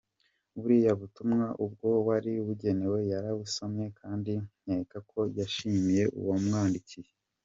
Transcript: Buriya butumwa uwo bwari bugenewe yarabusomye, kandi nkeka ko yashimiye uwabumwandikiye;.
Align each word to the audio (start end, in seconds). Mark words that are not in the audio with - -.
Buriya 0.59 0.91
butumwa 0.99 1.45
uwo 1.63 1.95
bwari 2.03 2.31
bugenewe 2.45 2.99
yarabusomye, 3.11 3.85
kandi 3.99 4.31
nkeka 4.63 4.97
ko 5.09 5.19
yashimiye 5.37 6.03
uwabumwandikiye;. 6.19 7.09